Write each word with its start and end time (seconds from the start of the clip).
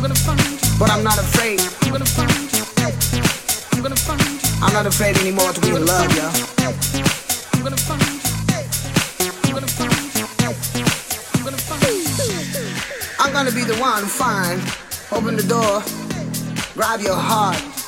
I'm 0.00 0.04
gonna 0.04 0.14
find 0.14 0.40
you. 0.40 0.56
But 0.78 0.90
I'm 0.90 1.04
not 1.04 1.18
afraid. 1.18 1.60
I'm 1.82 1.92
gonna 1.92 2.06
find. 2.06 2.32
I'm 3.74 3.82
gonna 3.82 3.94
find. 3.94 4.62
I'm 4.62 4.72
not 4.72 4.86
afraid 4.86 5.18
anymore 5.18 5.52
to 5.52 5.60
be 5.60 5.68
in 5.68 5.84
love, 5.84 6.08
I'm 7.52 7.62
gonna 7.62 7.76
find. 7.76 8.00
I'm 9.44 9.52
gonna 9.52 9.66
find. 9.66 10.00
I'm 13.20 13.32
gonna 13.34 13.52
be 13.52 13.62
the 13.62 13.76
one 13.78 14.00
to 14.00 14.08
find. 14.08 14.62
Open 15.12 15.36
the 15.36 15.42
door. 15.42 15.82
Grab 16.72 17.02
your 17.02 17.16
heart. 17.16 17.79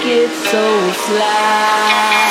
Sugar, 0.00 0.28
so 0.28 0.86
you 0.86 2.27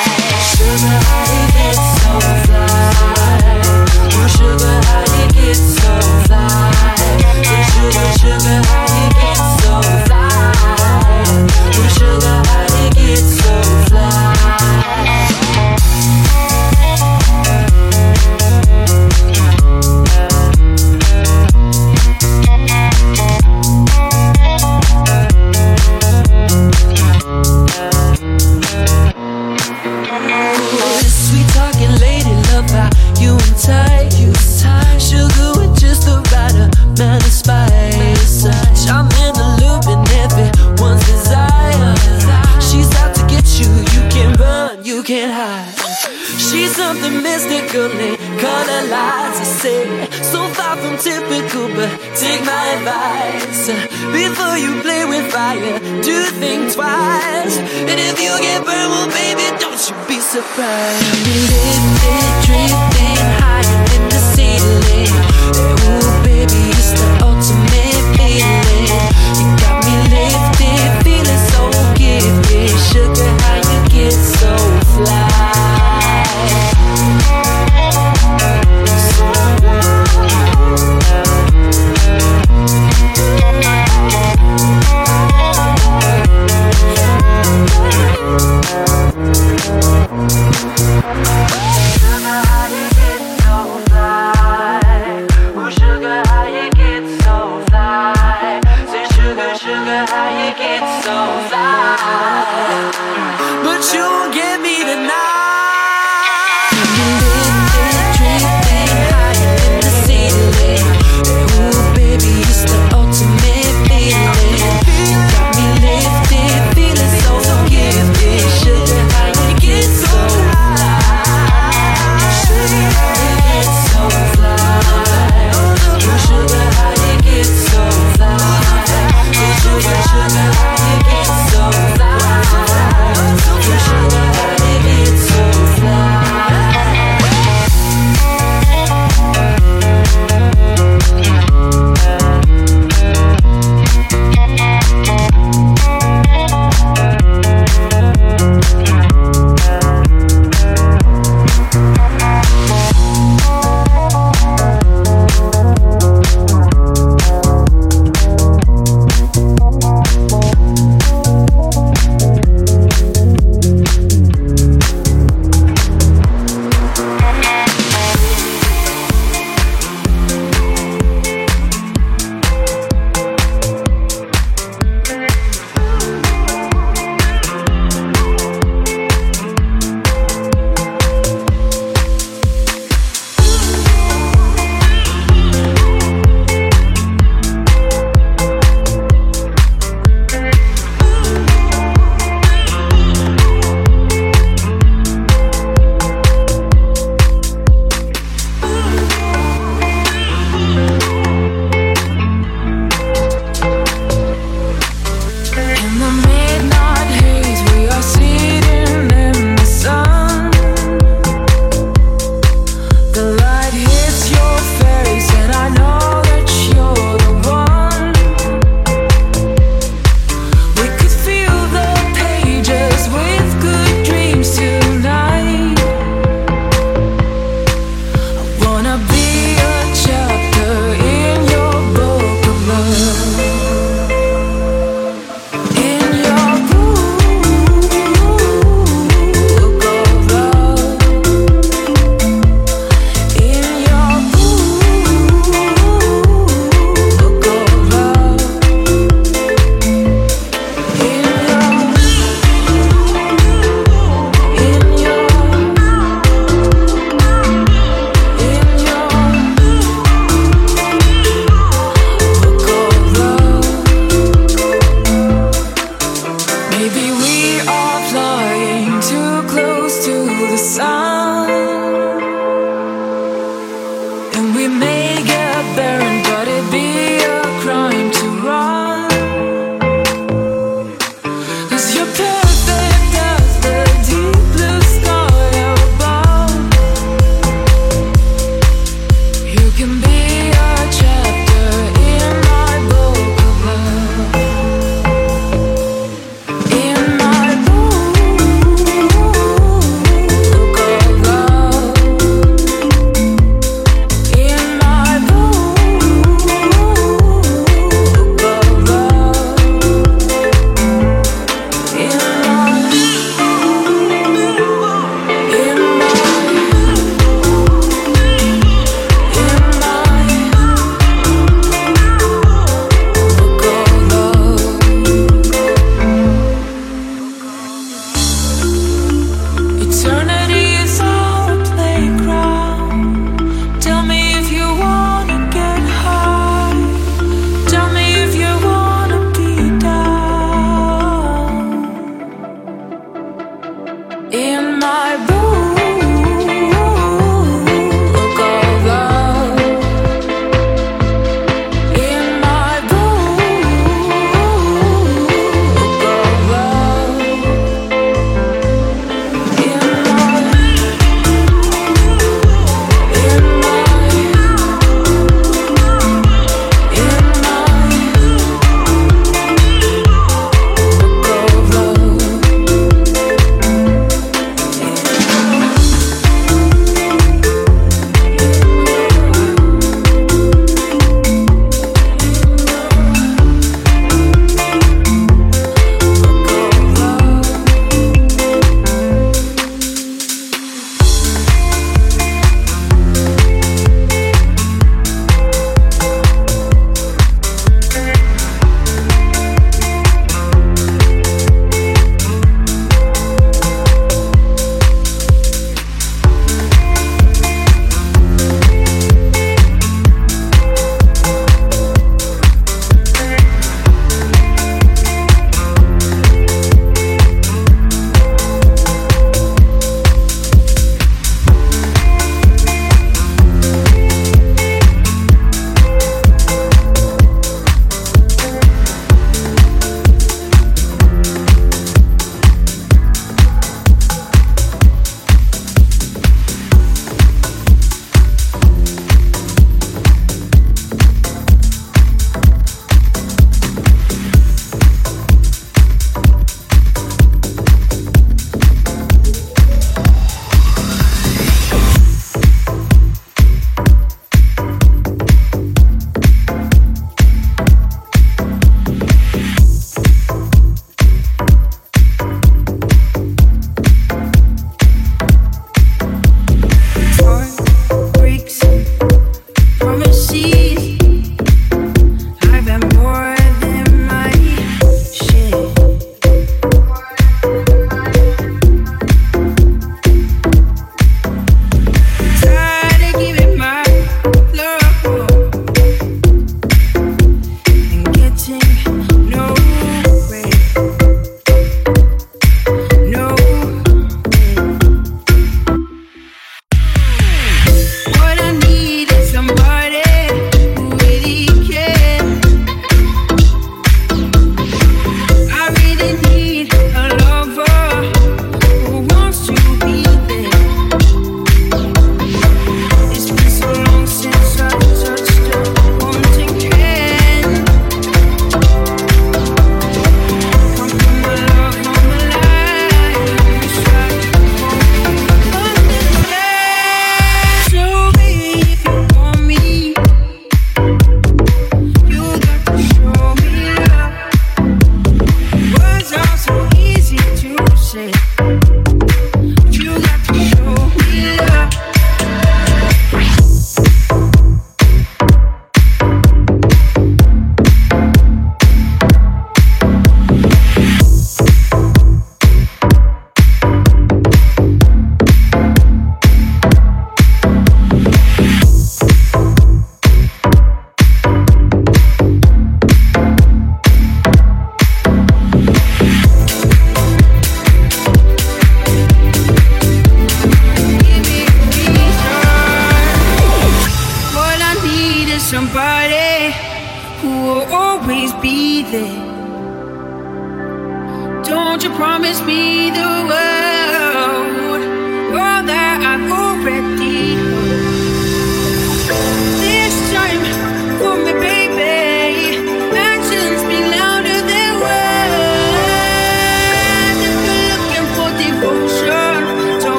get 60.58 61.17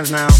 Let 0.00 0.39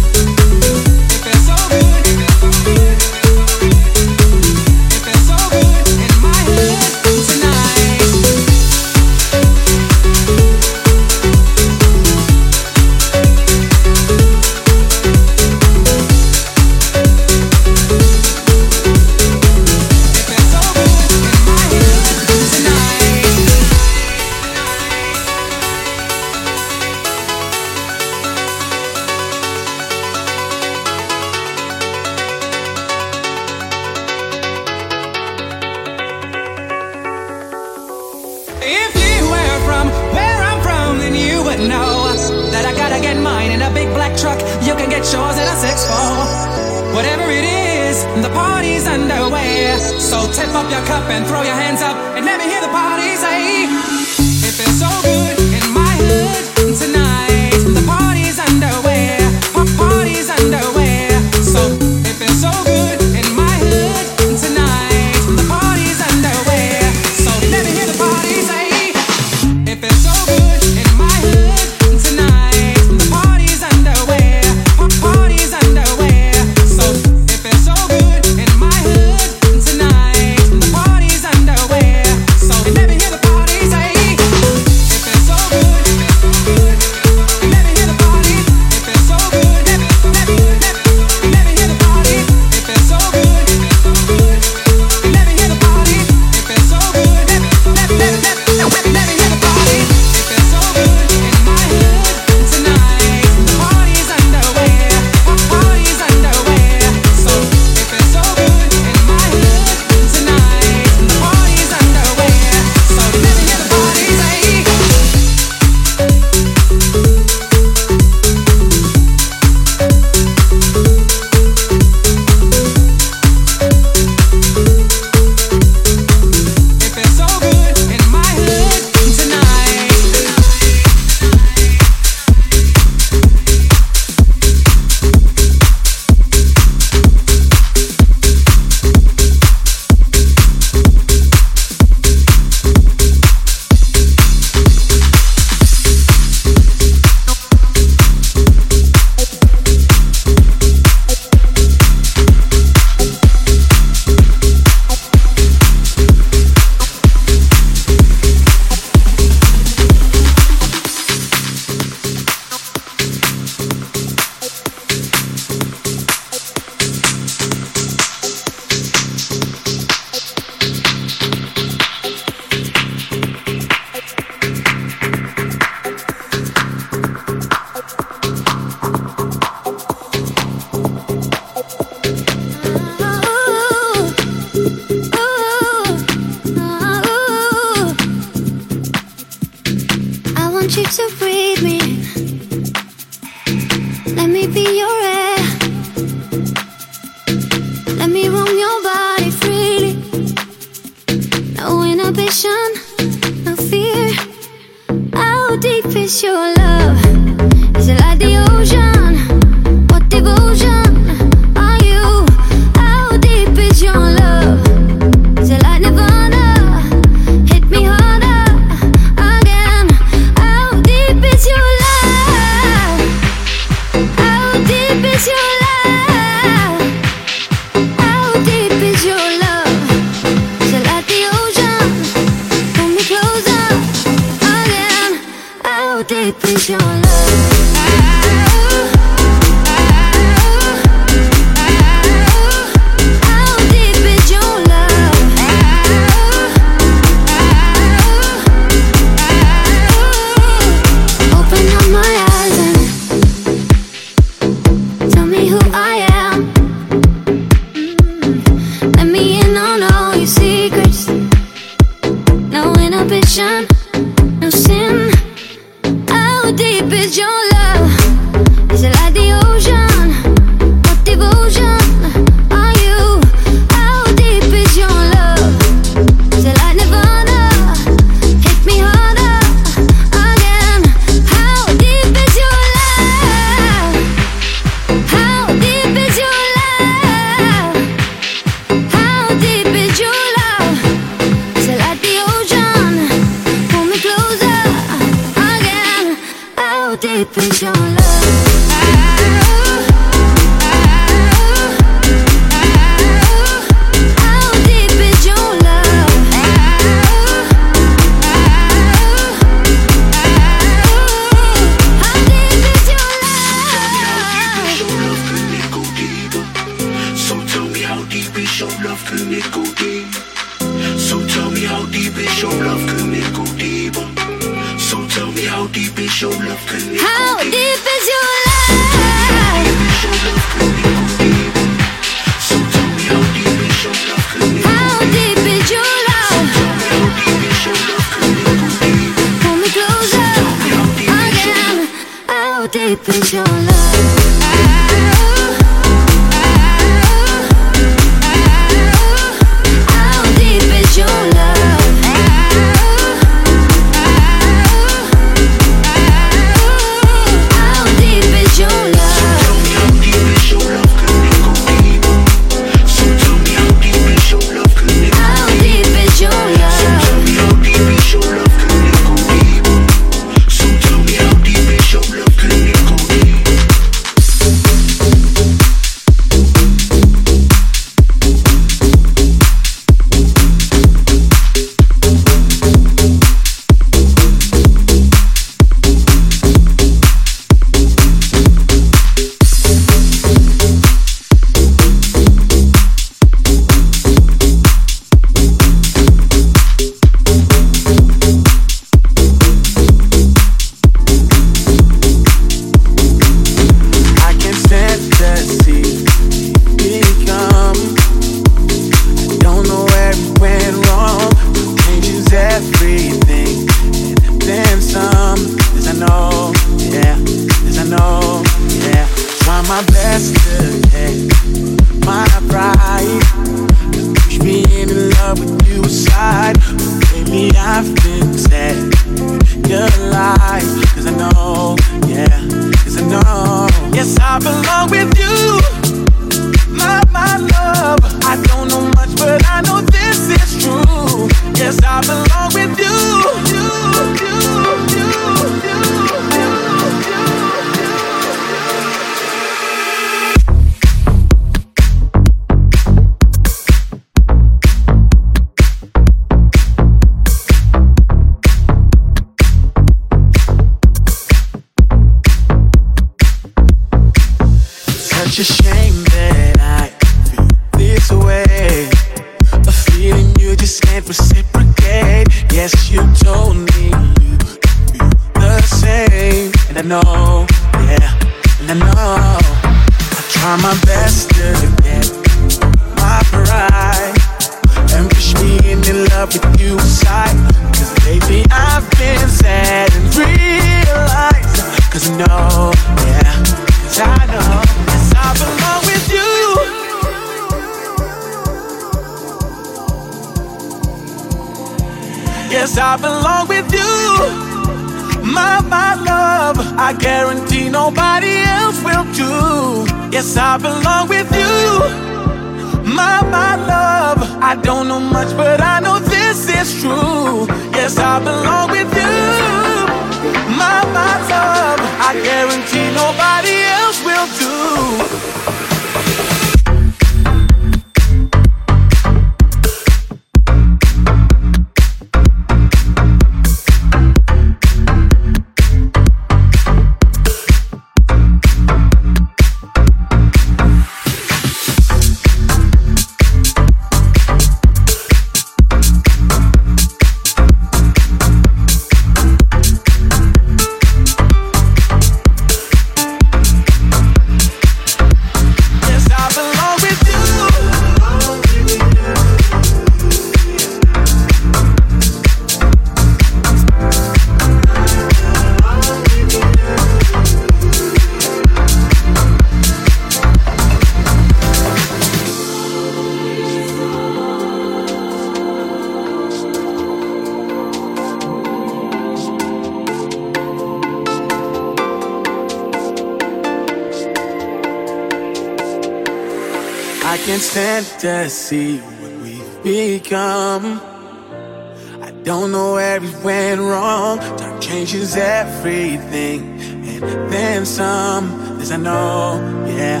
Everything, 596.00 596.40
and 596.88 597.32
then 597.32 597.66
some. 597.66 598.58
This 598.58 598.70
I 598.70 598.76
know, 598.76 599.40
yeah. 599.66 600.00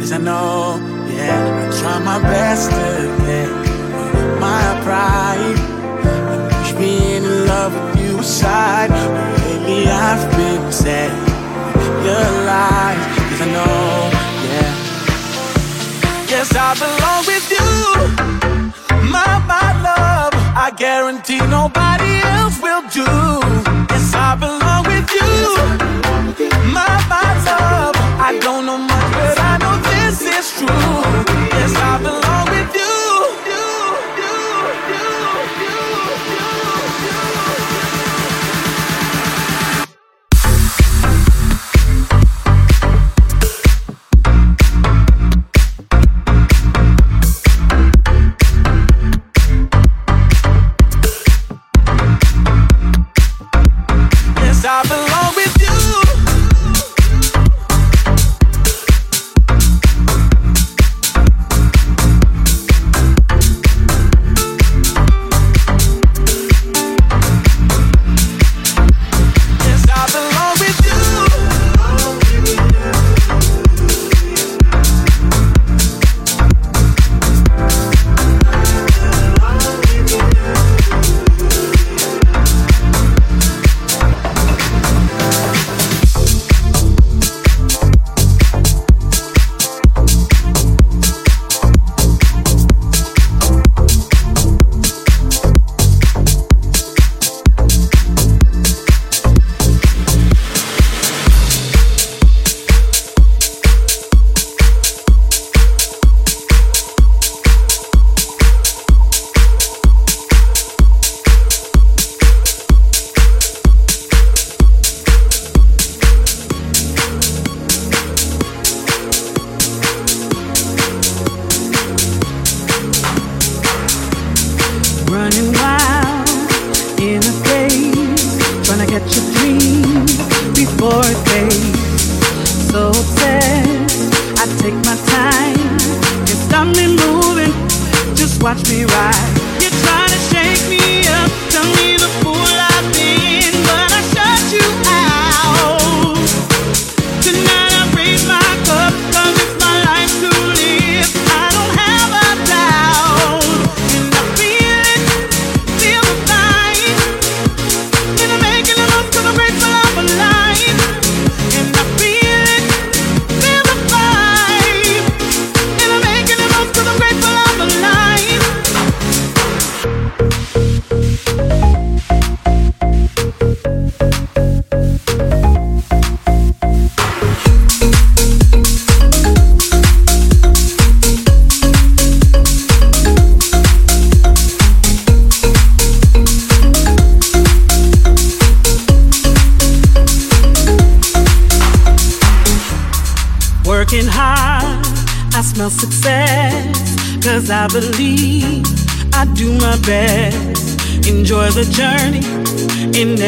This 0.00 0.12
I 0.12 0.18
know, 0.18 0.78
yeah. 1.14 1.68
I 1.68 1.80
try 1.80 1.98
my 1.98 2.18
best 2.20 2.70
to 2.70 3.16
get 3.26 3.48
my 4.40 4.80
pride. 4.84 5.58
I 6.02 6.62
wish 6.62 6.72
being 6.72 7.24
in 7.24 7.46
love 7.46 7.72
with 7.74 8.04
you 8.04 8.18
aside. 8.18 8.90
But 8.90 9.86
I've 9.86 10.30
been 10.36 10.72
sad. 10.72 11.10
Your 12.04 12.28
lies, 12.48 13.02
cause 13.28 13.40
I 13.42 13.48
know 13.52 14.10
yeah. 14.48 14.72
Yes, 16.32 16.48
I 16.56 16.74
belong 16.82 17.22
with 17.26 17.46
you. 17.54 17.68
My, 19.10 19.38
my 19.46 19.68
love, 19.82 20.32
I 20.56 20.72
guarantee 20.76 21.40
nobody 21.46 22.20
else 22.24 22.60
will 22.62 22.82
do. 22.88 23.79
I 24.30 24.36
belong 24.36 24.84
with 24.86 25.10
you. 25.10 25.30
My, 26.72 26.86
my 27.10 27.30
love, 27.46 27.96
I 28.28 28.38
don't 28.40 28.64
know 28.64 28.78
much, 28.78 29.12
but 29.12 29.38
I 29.40 29.58
know 29.58 29.76
this 29.90 30.22
is 30.22 30.52
true. 30.56 30.68
Yes, 31.58 31.74
I 31.74 31.98
belong 31.98 32.46
with 32.54 32.72
you. 32.76 32.89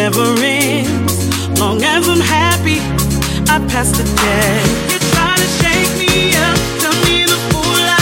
never 0.02 0.34
ends. 0.42 1.14
Long 1.60 1.80
as 1.80 2.08
I'm 2.08 2.18
happy, 2.18 2.78
I 3.54 3.56
pass 3.70 3.88
the 3.98 4.06
day. 4.26 4.54
You 4.90 4.98
try 5.14 5.32
to 5.42 5.48
shake 5.60 5.92
me 6.02 6.34
up, 6.46 6.58
tell 6.82 6.98
me 7.06 7.18
the 7.32 7.38
fool 7.48 7.84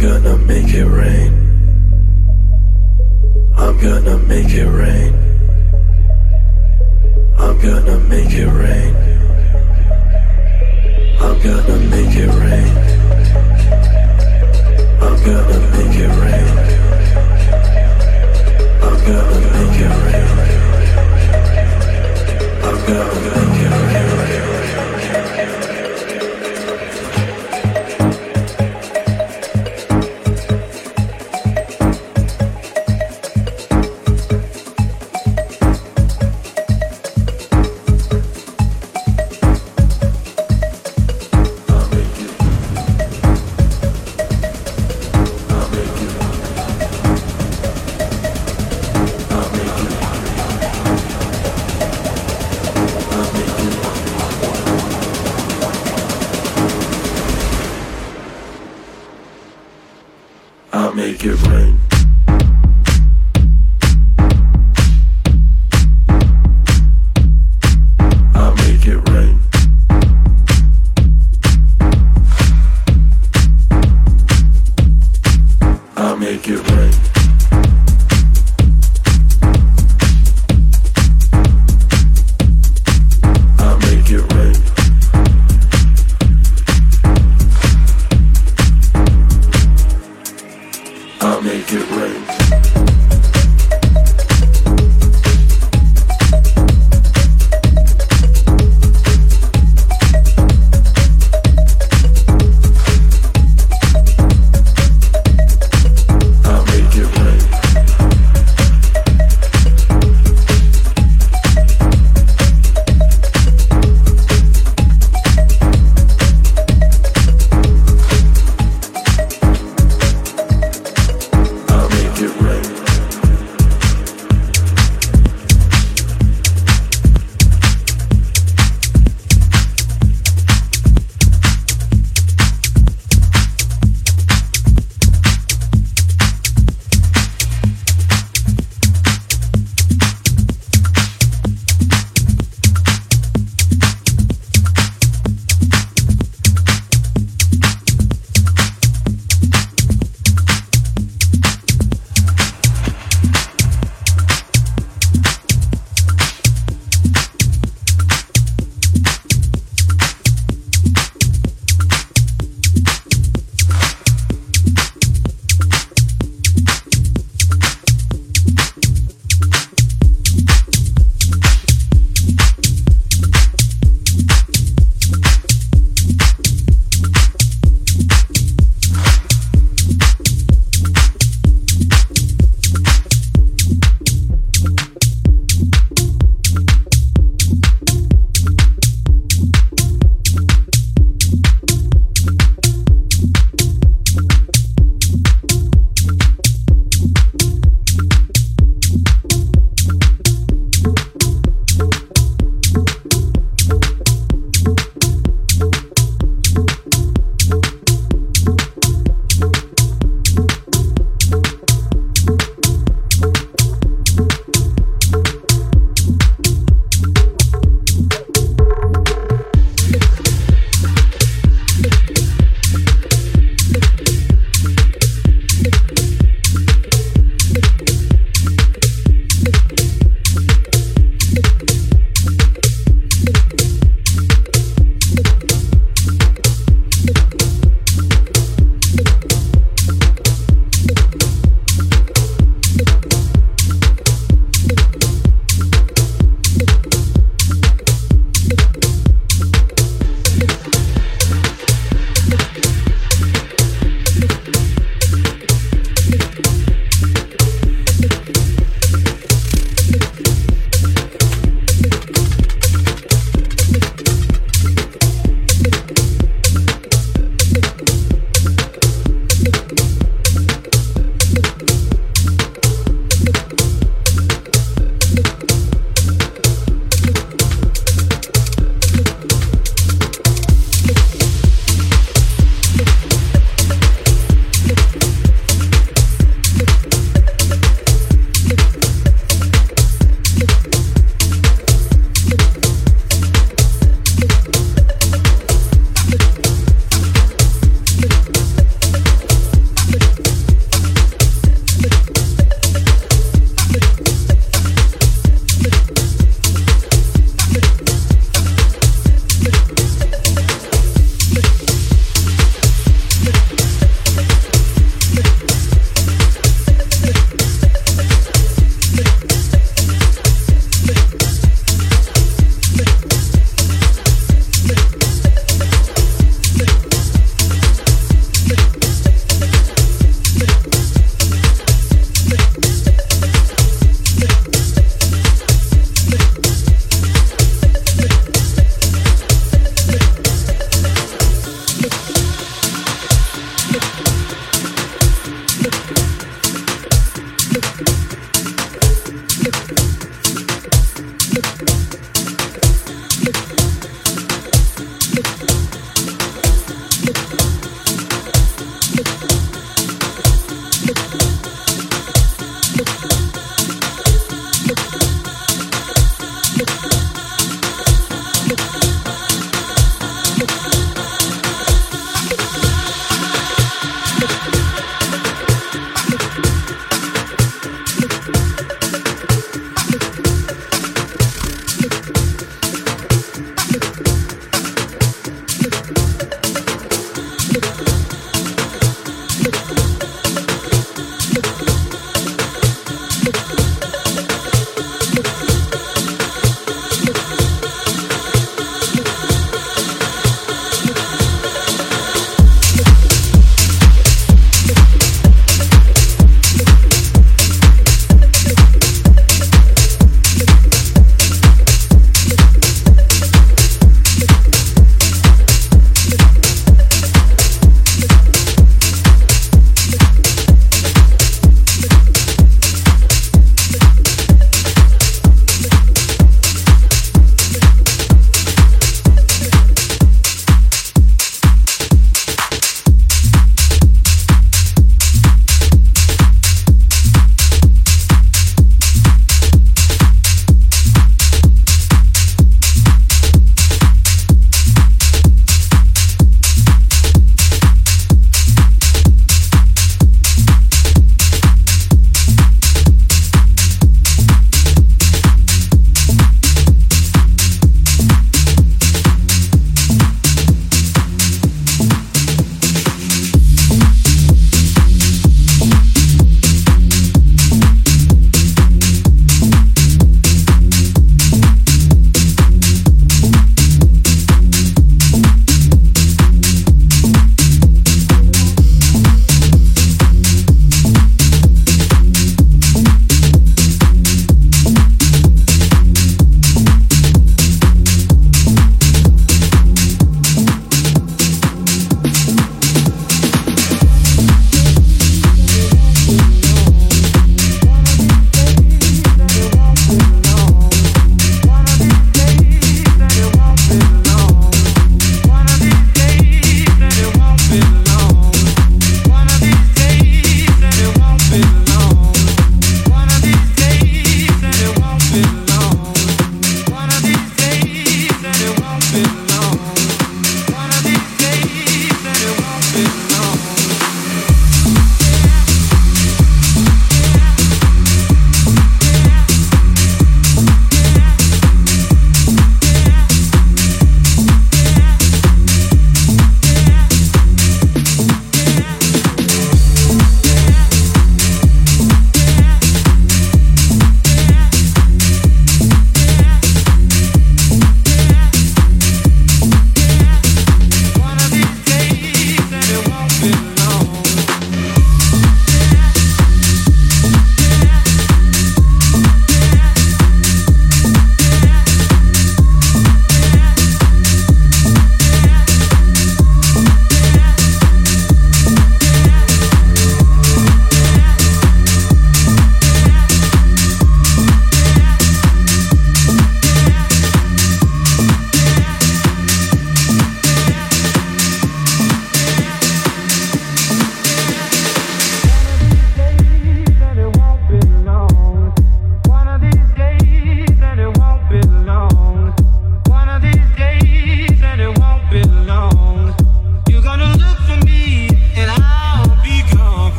gonna 0.00 0.36
make 0.38 0.72
it 0.72 0.86
rain. 0.86 1.30
I'm 3.54 3.78
gonna 3.78 4.16
make 4.16 4.48
it 4.48 4.66
rain. 4.66 5.12
I'm 7.38 7.60
gonna 7.60 7.98
make 8.08 8.32
it 8.32 8.46
rain. 8.46 8.96
I'm 11.20 11.38
gonna 11.42 11.78
make 11.92 12.16
it 12.16 12.30
rain. 12.40 12.70
I'm 15.02 15.18
gonna 15.26 15.58
make 15.76 15.96
it 16.04 16.12
rain. 16.22 16.48
I'm 18.80 18.98
gonna 19.04 19.38
make 19.52 19.80
it 19.84 19.94
rain. 20.00 20.26
I'm 22.64 22.78
gonna 22.86 23.20
make 23.36 23.60
it 23.60 24.18
rain. 24.18 24.29